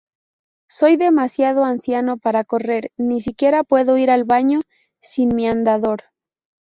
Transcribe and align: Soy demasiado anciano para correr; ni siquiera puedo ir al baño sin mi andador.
Soy 0.67 0.97
demasiado 0.97 1.63
anciano 1.63 2.17
para 2.17 2.43
correr; 2.43 2.89
ni 2.97 3.21
siquiera 3.21 3.63
puedo 3.63 3.99
ir 3.99 4.09
al 4.09 4.23
baño 4.23 4.61
sin 4.99 5.29
mi 5.35 5.47
andador. 5.47 6.05